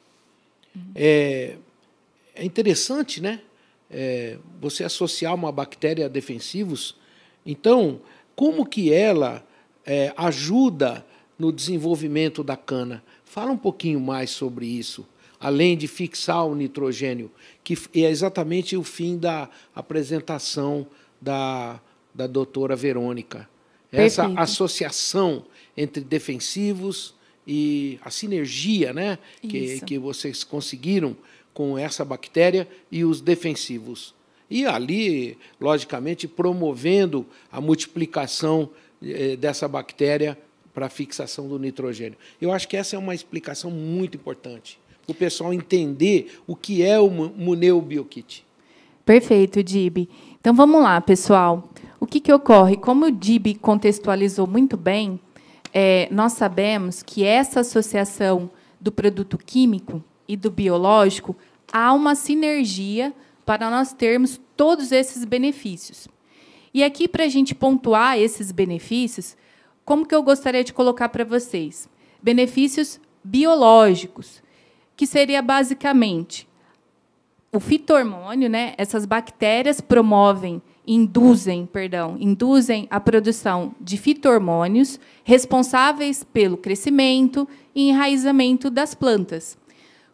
É, 0.95 1.55
é 2.35 2.43
interessante, 2.45 3.21
né? 3.21 3.39
É, 3.89 4.37
você 4.59 4.83
associar 4.83 5.35
uma 5.35 5.51
bactéria 5.51 6.05
a 6.05 6.09
defensivos. 6.09 6.95
Então, 7.45 7.99
como 8.35 8.65
que 8.65 8.91
ela 8.91 9.43
é, 9.85 10.11
ajuda 10.17 11.05
no 11.37 11.51
desenvolvimento 11.51 12.43
da 12.43 12.55
cana? 12.57 13.03
Fala 13.33 13.51
um 13.51 13.57
pouquinho 13.57 13.99
mais 13.99 14.29
sobre 14.29 14.67
isso, 14.67 15.03
além 15.39 15.75
de 15.75 15.87
fixar 15.87 16.45
o 16.45 16.53
nitrogênio, 16.53 17.31
que 17.63 17.75
é 17.95 18.01
exatamente 18.11 18.77
o 18.77 18.83
fim 18.83 19.17
da 19.17 19.49
apresentação 19.73 20.85
da, 21.19 21.81
da 22.13 22.27
doutora 22.27 22.75
Verônica. 22.75 23.49
Essa 23.91 24.21
Perfeito. 24.21 24.39
associação 24.39 25.45
entre 25.75 26.03
defensivos 26.03 27.15
e 27.47 27.97
a 28.05 28.11
sinergia 28.11 28.93
né, 28.93 29.17
que, 29.41 29.81
que 29.81 29.97
vocês 29.97 30.43
conseguiram 30.43 31.17
com 31.55 31.75
essa 31.75 32.05
bactéria 32.05 32.67
e 32.91 33.03
os 33.03 33.19
defensivos. 33.19 34.13
E 34.47 34.63
ali, 34.63 35.39
logicamente, 35.59 36.27
promovendo 36.27 37.25
a 37.51 37.59
multiplicação 37.59 38.69
eh, 39.01 39.35
dessa 39.37 39.67
bactéria 39.67 40.37
para 40.73 40.87
a 40.87 40.89
fixação 40.89 41.47
do 41.47 41.59
nitrogênio. 41.59 42.17
Eu 42.41 42.51
acho 42.51 42.67
que 42.67 42.75
essa 42.77 42.95
é 42.95 42.99
uma 42.99 43.13
explicação 43.13 43.69
muito 43.69 44.17
importante, 44.17 44.79
para 45.05 45.11
o 45.11 45.15
pessoal 45.15 45.53
entender 45.53 46.39
o 46.47 46.55
que 46.55 46.81
é 46.83 46.99
o 46.99 47.09
mu- 47.09 47.33
Muneu 47.35 47.81
Biokit. 47.81 48.45
Perfeito, 49.05 49.61
Dib. 49.61 50.07
Então 50.39 50.53
vamos 50.53 50.81
lá, 50.81 50.99
pessoal. 51.01 51.69
O 51.99 52.05
que, 52.07 52.19
que 52.19 52.31
ocorre? 52.33 52.77
Como 52.77 53.05
o 53.05 53.11
Dib 53.11 53.55
contextualizou 53.61 54.47
muito 54.47 54.77
bem, 54.77 55.19
é, 55.73 56.07
nós 56.11 56.33
sabemos 56.33 57.03
que 57.03 57.23
essa 57.23 57.59
associação 57.61 58.49
do 58.79 58.91
produto 58.91 59.37
químico 59.37 60.03
e 60.27 60.37
do 60.37 60.49
biológico 60.49 61.35
há 61.71 61.93
uma 61.93 62.15
sinergia 62.15 63.13
para 63.45 63.69
nós 63.69 63.91
termos 63.93 64.39
todos 64.55 64.91
esses 64.91 65.25
benefícios. 65.25 66.07
E 66.73 66.83
aqui, 66.83 67.07
para 67.07 67.25
a 67.25 67.29
gente 67.29 67.53
pontuar 67.53 68.17
esses 68.17 68.51
benefícios, 68.51 69.35
como 69.85 70.05
que 70.05 70.15
eu 70.15 70.23
gostaria 70.23 70.63
de 70.63 70.73
colocar 70.73 71.09
para 71.09 71.25
vocês? 71.25 71.89
Benefícios 72.21 72.99
biológicos, 73.23 74.41
que 74.95 75.05
seria 75.05 75.41
basicamente 75.41 76.47
o 77.51 77.59
fito-hormônio, 77.59 78.49
né? 78.49 78.73
Essas 78.77 79.05
bactérias 79.05 79.79
promovem, 79.79 80.61
induzem, 80.87 81.65
perdão, 81.65 82.17
induzem 82.19 82.87
a 82.89 82.99
produção 82.99 83.75
de 83.79 83.97
fito-hormônios 83.97 84.99
responsáveis 85.23 86.23
pelo 86.23 86.57
crescimento 86.57 87.47
e 87.75 87.89
enraizamento 87.89 88.69
das 88.69 88.95
plantas. 88.95 89.57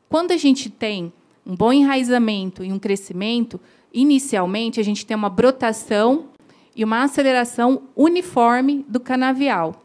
Quando 0.09 0.31
a 0.31 0.37
gente 0.37 0.69
tem 0.69 1.13
um 1.45 1.55
bom 1.55 1.71
enraizamento 1.71 2.63
e 2.63 2.71
um 2.71 2.79
crescimento, 2.79 3.59
inicialmente 3.93 4.79
a 4.79 4.83
gente 4.83 5.05
tem 5.05 5.15
uma 5.15 5.29
brotação 5.29 6.28
e 6.79 6.83
uma 6.85 7.03
aceleração 7.03 7.89
uniforme 7.93 8.85
do 8.87 9.01
canavial. 9.01 9.83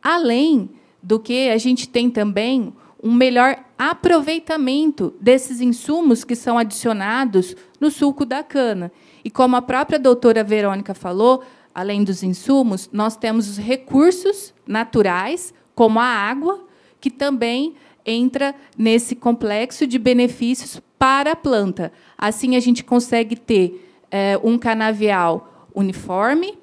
Além 0.00 0.70
do 1.02 1.18
que 1.18 1.48
a 1.48 1.58
gente 1.58 1.88
tem 1.88 2.08
também 2.08 2.72
um 3.02 3.12
melhor 3.12 3.58
aproveitamento 3.76 5.12
desses 5.20 5.60
insumos 5.60 6.22
que 6.22 6.36
são 6.36 6.56
adicionados 6.56 7.56
no 7.80 7.90
suco 7.90 8.24
da 8.24 8.44
cana. 8.44 8.92
E 9.24 9.30
como 9.30 9.56
a 9.56 9.60
própria 9.60 9.98
doutora 9.98 10.44
Verônica 10.44 10.94
falou, 10.94 11.42
além 11.74 12.04
dos 12.04 12.22
insumos, 12.22 12.88
nós 12.92 13.16
temos 13.16 13.48
os 13.48 13.58
recursos 13.58 14.54
naturais, 14.64 15.52
como 15.74 15.98
a 15.98 16.04
água, 16.04 16.64
que 17.00 17.10
também 17.10 17.74
entra 18.06 18.54
nesse 18.78 19.16
complexo 19.16 19.84
de 19.84 19.98
benefícios 19.98 20.80
para 20.96 21.32
a 21.32 21.36
planta. 21.36 21.92
Assim, 22.16 22.54
a 22.54 22.60
gente 22.60 22.84
consegue 22.84 23.34
ter 23.34 23.84
eh, 24.12 24.38
um 24.44 24.56
canavial 24.56 25.55
uniforme, 25.76 26.58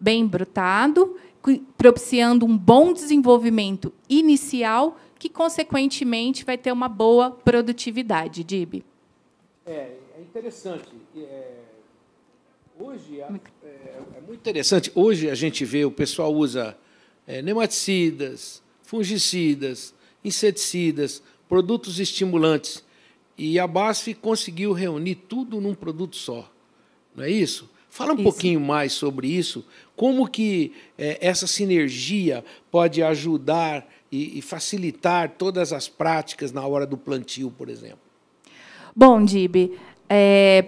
bem 0.00 0.26
brotado, 0.26 1.16
cu- 1.42 1.60
propiciando 1.76 2.46
um 2.46 2.56
bom 2.56 2.92
desenvolvimento 2.92 3.92
inicial, 4.08 4.98
que, 5.18 5.28
consequentemente, 5.28 6.44
vai 6.44 6.56
ter 6.56 6.72
uma 6.72 6.88
boa 6.88 7.30
produtividade, 7.30 8.42
Dib. 8.42 8.82
É, 9.66 9.70
é 10.16 10.20
interessante. 10.20 10.88
É, 11.16 11.54
hoje 12.78 13.20
é, 13.20 13.28
é- 13.64 14.02
é 14.16 14.20
muito 14.26 14.40
interessante. 14.40 14.90
Hoje 14.94 15.28
a 15.28 15.34
gente 15.34 15.64
vê 15.64 15.84
o 15.84 15.90
pessoal 15.90 16.32
usa 16.34 16.76
é, 17.26 17.42
nematicidas, 17.42 18.62
fungicidas, 18.82 19.92
inseticidas, 20.24 21.22
produtos 21.48 21.98
estimulantes. 22.00 22.82
E 23.36 23.58
a 23.58 23.66
BASF 23.66 24.14
conseguiu 24.14 24.72
reunir 24.72 25.14
tudo 25.16 25.60
num 25.60 25.74
produto 25.74 26.16
só. 26.16 26.50
Não 27.14 27.24
é 27.24 27.30
isso? 27.30 27.68
Fala 27.90 28.12
um 28.12 28.16
Isso. 28.16 28.22
pouquinho 28.24 28.60
mais 28.60 28.92
sobre 28.92 29.28
isso. 29.28 29.64
Como 29.96 30.28
que 30.28 30.72
eh, 30.96 31.18
essa 31.20 31.46
sinergia 31.46 32.44
pode 32.70 33.02
ajudar 33.02 33.86
e, 34.12 34.38
e 34.38 34.42
facilitar 34.42 35.30
todas 35.36 35.72
as 35.72 35.88
práticas 35.88 36.52
na 36.52 36.64
hora 36.66 36.86
do 36.86 36.96
plantio, 36.96 37.50
por 37.50 37.68
exemplo? 37.68 37.98
Bom, 38.94 39.24
Dib, 39.24 39.72
é, 40.08 40.66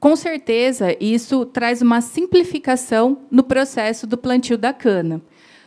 com 0.00 0.14
certeza 0.16 0.96
isso 1.02 1.44
traz 1.44 1.82
uma 1.82 2.00
simplificação 2.00 3.18
no 3.30 3.42
processo 3.42 4.06
do 4.06 4.16
plantio 4.16 4.56
da 4.56 4.72
cana. 4.72 5.20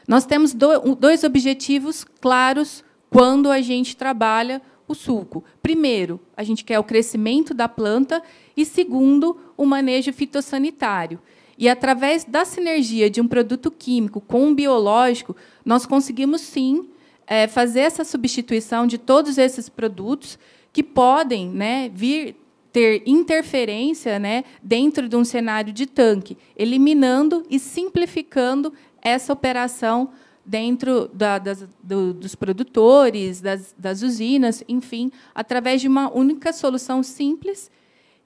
Nós 0.08 0.26
temos 0.26 0.54
do- 0.54 0.96
dois 0.96 1.24
objetivos 1.24 2.04
claros 2.20 2.84
quando 3.10 3.52
a 3.52 3.62
gente 3.62 3.96
trabalha 3.96 4.62
o 4.92 4.96
suco. 4.96 5.44
Primeiro, 5.62 6.20
a 6.36 6.44
gente 6.44 6.64
quer 6.64 6.80
o 6.80 6.84
crescimento 6.84 7.54
da 7.54 7.68
planta 7.68 8.22
e 8.56 8.66
segundo, 8.66 9.38
o 9.58 9.66
manejo 9.66 10.12
fitossanitário. 10.14 11.20
E 11.58 11.70
através 11.70 12.24
da 12.24 12.44
sinergia 12.46 13.10
de 13.10 13.22
um 13.22 13.28
produto 13.28 13.70
químico 13.70 14.20
com 14.20 14.46
um 14.46 14.56
biológico, 14.56 15.36
nós 15.64 15.86
conseguimos 15.86 16.42
sim 16.42 16.90
é, 17.28 17.48
fazer 17.48 17.82
essa 17.82 18.04
substituição 18.04 18.88
de 18.88 18.98
todos 18.98 19.38
esses 19.38 19.70
produtos 19.70 20.40
que 20.74 20.84
podem 20.84 21.50
né, 21.50 21.90
vir 21.94 22.36
ter 22.72 23.04
interferência 23.06 24.18
né, 24.18 24.44
dentro 24.64 25.08
de 25.08 25.16
um 25.16 25.26
cenário 25.26 25.74
de 25.74 25.86
tanque, 25.86 26.38
eliminando 26.56 27.44
e 27.50 27.60
simplificando 27.60 28.74
essa 29.02 29.34
operação 29.34 30.12
dentro 30.46 31.08
da- 31.14 31.38
das- 31.40 31.68
do- 31.84 32.14
dos 32.14 32.36
produtores, 32.36 33.42
das, 33.42 33.74
das 33.78 34.02
usinas, 34.02 34.64
enfim, 34.68 35.12
através 35.36 35.82
de 35.82 35.88
uma 35.88 36.12
única 36.12 36.52
solução 36.52 37.04
simples 37.04 37.70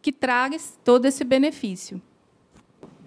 que 0.01 0.11
traga 0.11 0.57
todo 0.83 1.05
esse 1.05 1.23
benefício. 1.23 2.01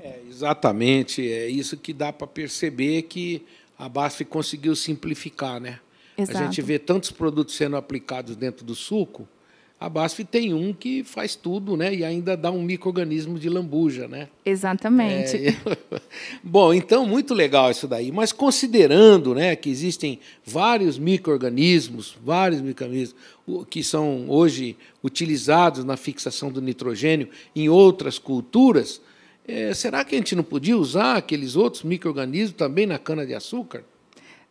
É, 0.00 0.20
exatamente, 0.28 1.26
é 1.30 1.48
isso 1.48 1.76
que 1.76 1.92
dá 1.92 2.12
para 2.12 2.26
perceber 2.26 3.02
que 3.02 3.44
a 3.78 3.88
BASF 3.88 4.24
conseguiu 4.24 4.74
simplificar, 4.76 5.60
né? 5.60 5.80
A 6.16 6.24
gente 6.46 6.60
vê 6.62 6.78
tantos 6.78 7.10
produtos 7.12 7.54
sendo 7.54 7.76
aplicados 7.76 8.34
dentro 8.36 8.64
do 8.64 8.74
suco, 8.74 9.28
a 9.80 9.88
BASF 9.88 10.24
tem 10.24 10.52
um 10.52 10.72
que 10.72 11.04
faz 11.04 11.36
tudo, 11.36 11.76
né? 11.76 11.94
E 11.94 12.04
ainda 12.04 12.36
dá 12.36 12.50
um 12.50 12.62
microorganismo 12.62 13.38
de 13.38 13.48
lambuja, 13.48 14.08
né? 14.08 14.28
Exatamente. 14.44 15.36
É, 15.36 15.56
Bom, 16.42 16.74
então 16.74 17.06
muito 17.06 17.32
legal 17.32 17.70
isso 17.70 17.86
daí. 17.86 18.10
Mas 18.10 18.32
considerando, 18.32 19.36
né, 19.36 19.54
que 19.54 19.70
existem 19.70 20.18
vários 20.44 20.98
microorganismos, 20.98 22.16
vários 22.24 22.60
microorganismos 22.60 23.14
que 23.70 23.84
são 23.84 24.28
hoje 24.28 24.76
utilizados 25.00 25.84
na 25.84 25.96
fixação 25.96 26.50
do 26.50 26.60
nitrogênio 26.60 27.28
em 27.54 27.68
outras 27.68 28.18
culturas, 28.18 29.00
eh, 29.46 29.72
será 29.74 30.04
que 30.04 30.16
a 30.16 30.18
gente 30.18 30.34
não 30.34 30.42
podia 30.42 30.76
usar 30.76 31.16
aqueles 31.16 31.54
outros 31.54 31.84
microorganismos 31.84 32.56
também 32.56 32.84
na 32.84 32.98
cana 32.98 33.24
de 33.24 33.32
açúcar? 33.32 33.84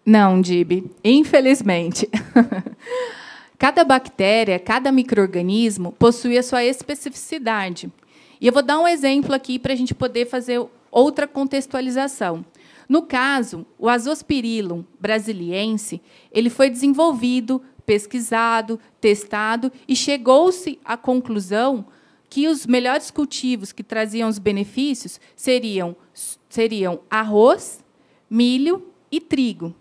Não, 0.05 0.39
Dib, 0.39 0.85
infelizmente. 1.03 2.09
cada 3.57 3.83
bactéria, 3.83 4.59
cada 4.59 4.91
microorganismo 4.91 5.91
possui 5.93 6.37
a 6.37 6.43
sua 6.43 6.63
especificidade. 6.63 7.91
E 8.39 8.47
eu 8.47 8.53
vou 8.53 8.61
dar 8.61 8.79
um 8.79 8.87
exemplo 8.87 9.33
aqui 9.33 9.57
para 9.57 9.73
a 9.73 9.75
gente 9.75 9.95
poder 9.95 10.25
fazer 10.27 10.63
outra 10.91 11.27
contextualização. 11.27 12.45
No 12.87 13.01
caso, 13.01 13.65
o 13.77 13.89
Azospirillum 13.89 14.83
brasiliense, 14.99 16.01
ele 16.31 16.49
foi 16.49 16.69
desenvolvido, 16.69 17.61
pesquisado, 17.85 18.79
testado 19.01 19.71
e 19.87 19.95
chegou-se 19.95 20.79
à 20.85 20.95
conclusão 20.95 21.85
que 22.29 22.47
os 22.47 22.65
melhores 22.65 23.09
cultivos 23.09 23.71
que 23.71 23.83
traziam 23.83 24.29
os 24.29 24.37
benefícios 24.37 25.19
seriam, 25.35 25.95
seriam 26.49 26.99
arroz, 27.09 27.83
milho 28.29 28.87
e 29.11 29.19
trigo. 29.19 29.73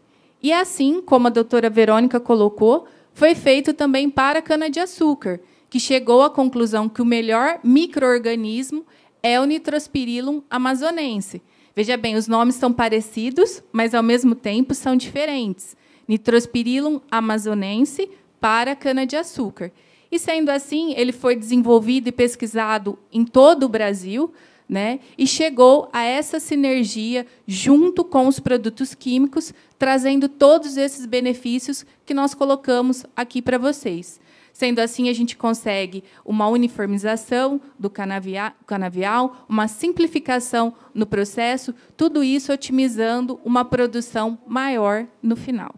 E 0.42 0.52
assim, 0.52 1.00
como 1.00 1.26
a 1.26 1.30
doutora 1.30 1.68
Verônica 1.68 2.20
colocou, 2.20 2.86
foi 3.16 3.34
feito 3.34 3.72
também 3.72 4.10
para 4.10 4.40
a 4.40 4.42
cana-de-açúcar, 4.42 5.40
que 5.70 5.80
chegou 5.80 6.22
à 6.22 6.28
conclusão 6.28 6.86
que 6.86 7.00
o 7.00 7.06
melhor 7.06 7.58
microorganismo 7.64 8.84
é 9.22 9.40
o 9.40 9.46
Nitrospirillum 9.46 10.42
amazonense. 10.50 11.40
Veja 11.74 11.96
bem, 11.96 12.14
os 12.14 12.28
nomes 12.28 12.56
são 12.56 12.70
parecidos, 12.70 13.62
mas 13.72 13.94
ao 13.94 14.02
mesmo 14.02 14.34
tempo 14.34 14.74
são 14.74 14.94
diferentes. 14.94 15.74
Nitrospirillum 16.06 17.00
amazonense 17.10 18.06
para 18.38 18.76
cana-de-açúcar. 18.76 19.72
E 20.12 20.18
sendo 20.18 20.50
assim, 20.50 20.92
ele 20.94 21.10
foi 21.10 21.34
desenvolvido 21.34 22.08
e 22.08 22.12
pesquisado 22.12 22.98
em 23.10 23.24
todo 23.24 23.62
o 23.62 23.68
Brasil, 23.70 24.30
né? 24.68 25.00
E 25.16 25.26
chegou 25.26 25.88
a 25.90 26.02
essa 26.02 26.38
sinergia 26.38 27.26
junto 27.46 28.04
com 28.04 28.26
os 28.26 28.38
produtos 28.38 28.94
químicos, 28.94 29.54
trazendo 29.78 30.28
todos 30.28 30.76
esses 30.76 31.06
benefícios 31.06 31.84
que 32.04 32.14
nós 32.14 32.34
colocamos 32.34 33.04
aqui 33.14 33.42
para 33.42 33.58
vocês. 33.58 34.20
Sendo 34.52 34.78
assim, 34.78 35.10
a 35.10 35.12
gente 35.12 35.36
consegue 35.36 36.02
uma 36.24 36.48
uniformização 36.48 37.60
do 37.78 37.90
canavia- 37.90 38.54
canavial, 38.66 39.44
uma 39.46 39.68
simplificação 39.68 40.72
no 40.94 41.04
processo, 41.04 41.74
tudo 41.94 42.24
isso 42.24 42.50
otimizando 42.52 43.38
uma 43.44 43.66
produção 43.66 44.38
maior 44.46 45.06
no 45.22 45.36
final. 45.36 45.74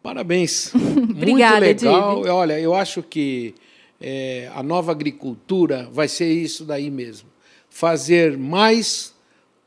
Parabéns. 0.00 0.72
Obrigada, 0.74 1.66
Muito 1.66 1.84
legal. 1.84 2.22
Olha, 2.28 2.60
eu 2.60 2.74
acho 2.74 3.02
que 3.02 3.54
é, 4.00 4.48
a 4.54 4.62
nova 4.62 4.92
agricultura 4.92 5.88
vai 5.92 6.06
ser 6.06 6.32
isso 6.32 6.64
daí 6.64 6.90
mesmo. 6.90 7.28
Fazer 7.68 8.38
mais 8.38 9.14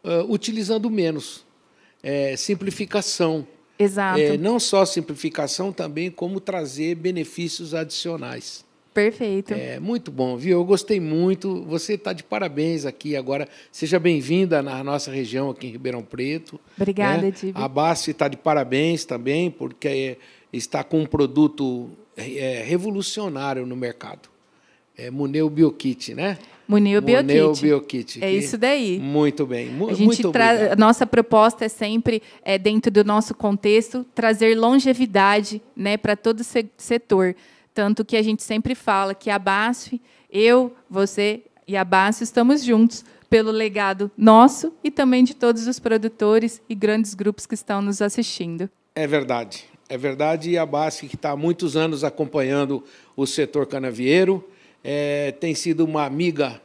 ah, 0.03 0.25
utilizando 0.27 0.89
menos. 0.89 1.45
É, 2.03 2.35
simplificação. 2.35 3.47
Exato. 3.79 4.19
É, 4.19 4.37
não 4.37 4.59
só 4.59 4.85
simplificação, 4.85 5.71
também 5.71 6.11
como 6.11 6.39
trazer 6.39 6.95
benefícios 6.95 7.73
adicionais. 7.73 8.63
Perfeito. 8.93 9.53
É 9.53 9.79
muito 9.79 10.11
bom, 10.11 10.37
viu? 10.37 10.59
Eu 10.59 10.65
gostei 10.65 10.99
muito. 10.99 11.63
Você 11.63 11.93
está 11.95 12.13
de 12.13 12.23
parabéns 12.23 12.85
aqui 12.85 13.15
agora. 13.15 13.49
Seja 13.71 13.99
bem-vinda 13.99 14.61
na 14.61 14.83
nossa 14.83 15.09
região 15.09 15.49
aqui 15.49 15.65
em 15.65 15.71
Ribeirão 15.71 16.03
Preto. 16.03 16.59
Obrigada, 16.77 17.23
né? 17.23 17.31
Dibe. 17.31 17.53
A 17.55 17.67
BASF 17.67 18.11
está 18.11 18.27
de 18.27 18.37
parabéns 18.37 19.03
também, 19.03 19.49
porque 19.49 19.87
é, 19.87 20.17
está 20.51 20.83
com 20.83 20.99
um 20.99 21.05
produto 21.07 21.89
é, 22.15 22.63
revolucionário 22.63 23.65
no 23.65 23.75
mercado. 23.75 24.29
É 24.95 25.09
Muneu 25.09 25.49
Biokit, 25.49 26.13
né? 26.13 26.37
Munil 26.67 27.01
Biokit. 27.01 27.61
Biokit. 27.61 28.23
É 28.23 28.31
isso 28.31 28.57
daí. 28.57 28.99
Muito 28.99 29.45
bem. 29.45 29.69
Mu- 29.69 29.89
A 29.89 29.93
gente 29.93 30.05
muito 30.05 30.31
tra- 30.31 30.75
nossa 30.77 31.05
proposta 31.05 31.65
é 31.65 31.69
sempre, 31.69 32.21
é, 32.43 32.57
dentro 32.57 32.89
do 32.91 33.03
nosso 33.03 33.33
contexto, 33.35 34.05
trazer 34.15 34.55
longevidade 34.57 35.61
né, 35.75 35.97
para 35.97 36.15
todo 36.15 36.39
o 36.39 36.43
se- 36.43 36.69
setor. 36.77 37.35
Tanto 37.73 38.05
que 38.05 38.15
a 38.15 38.21
gente 38.21 38.43
sempre 38.43 38.75
fala 38.75 39.13
que 39.15 39.29
a 39.29 39.37
BASF, 39.39 39.99
eu, 40.31 40.73
você 40.89 41.41
e 41.67 41.75
a 41.75 41.83
BASF 41.83 42.23
estamos 42.23 42.63
juntos 42.63 43.03
pelo 43.29 43.49
legado 43.51 44.11
nosso 44.17 44.71
e 44.83 44.91
também 44.91 45.23
de 45.23 45.33
todos 45.33 45.65
os 45.67 45.79
produtores 45.79 46.61
e 46.69 46.75
grandes 46.75 47.13
grupos 47.15 47.45
que 47.47 47.55
estão 47.55 47.81
nos 47.81 48.01
assistindo. 48.01 48.69
É 48.95 49.07
verdade. 49.07 49.65
É 49.89 49.97
verdade. 49.97 50.51
E 50.51 50.57
a 50.57 50.65
BASF, 50.65 51.07
que 51.07 51.15
está 51.15 51.31
há 51.31 51.35
muitos 51.35 51.75
anos 51.75 52.03
acompanhando 52.03 52.83
o 53.15 53.25
setor 53.25 53.65
canavieiro, 53.65 54.47
é, 54.83 55.31
tem 55.31 55.55
sido 55.55 55.85
uma 55.85 56.05
amiga, 56.05 56.61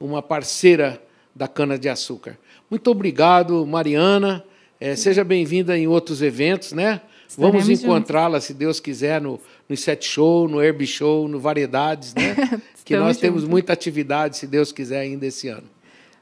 uma 0.00 0.22
parceira 0.22 1.02
da 1.34 1.46
cana-de-açúcar. 1.46 2.38
Muito 2.70 2.90
obrigado, 2.90 3.66
Mariana. 3.66 4.44
É, 4.80 4.94
seja 4.96 5.24
bem-vinda 5.24 5.76
em 5.76 5.86
outros 5.86 6.22
eventos, 6.22 6.72
né? 6.72 7.00
Vamos 7.36 7.60
Estaremos 7.60 7.84
encontrá-la, 7.84 8.40
se 8.40 8.54
Deus 8.54 8.80
quiser, 8.80 9.20
no, 9.20 9.38
no 9.68 9.76
Set 9.76 10.04
Show, 10.06 10.48
no 10.48 10.62
Herb 10.62 10.86
Show, 10.86 11.28
no 11.28 11.38
Variedades, 11.38 12.14
né? 12.14 12.34
que 12.84 12.96
nós 12.96 13.18
temos 13.18 13.42
juntos. 13.42 13.50
muita 13.50 13.72
atividade, 13.72 14.38
se 14.38 14.46
Deus 14.46 14.72
quiser, 14.72 15.00
ainda 15.00 15.26
esse 15.26 15.48
ano. 15.48 15.68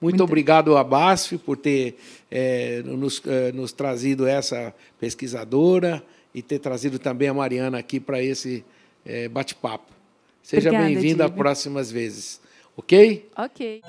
Muito, 0.00 0.22
obrigado 0.22 0.76
à 0.76 0.84
BASF 0.84 1.38
por 1.38 1.56
ter 1.56 1.96
eh, 2.30 2.82
nos, 2.84 3.22
eh, 3.26 3.50
nos 3.52 3.72
trazido 3.72 4.26
essa 4.26 4.74
pesquisadora 5.00 6.02
e 6.34 6.42
ter 6.42 6.58
trazido 6.58 6.98
também 6.98 7.28
a 7.28 7.34
Mariana 7.34 7.78
aqui 7.78 7.98
para 7.98 8.22
esse 8.22 8.62
eh, 9.06 9.28
bate-papo. 9.28 9.95
Seja 10.46 10.70
bem-vinda 10.70 11.24
Dibe. 11.24 11.38
próximas 11.38 11.90
vezes. 11.90 12.40
Ok? 12.76 13.28
Ok. 13.36 13.82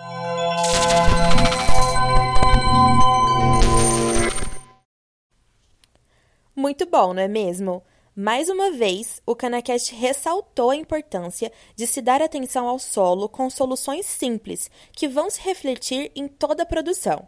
Muito 6.56 6.88
bom, 6.88 7.14
não 7.14 7.22
é 7.22 7.28
mesmo? 7.28 7.84
Mais 8.16 8.50
uma 8.50 8.72
vez, 8.72 9.22
o 9.24 9.36
Canacast 9.36 9.94
ressaltou 9.94 10.72
a 10.72 10.76
importância 10.76 11.52
de 11.76 11.86
se 11.86 12.02
dar 12.02 12.24
atenção 12.24 12.68
ao 12.68 12.80
solo 12.80 13.30
com 13.30 13.48
soluções 13.52 14.08
simples 14.08 14.72
que 14.94 15.08
vão 15.08 15.30
se 15.30 15.40
refletir 15.42 16.12
em 16.16 16.28
toda 16.28 16.64
a 16.64 16.66
produção. 16.66 17.28